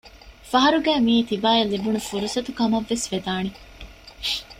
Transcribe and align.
ފަހަރުގައި 0.51 1.01
މިއީ 1.05 1.21
ތިބާއަށް 1.29 1.71
ލިބުނު 1.73 1.99
ފުރުޞަތުކަމަށްވެސް 2.07 3.05
ވެދާނެ 3.11 3.51